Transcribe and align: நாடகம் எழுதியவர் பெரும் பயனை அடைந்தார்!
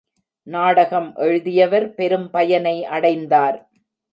நாடகம் 0.47 1.15
எழுதியவர் 1.15 1.87
பெரும் 1.93 2.27
பயனை 2.29 2.85
அடைந்தார்! 2.85 3.59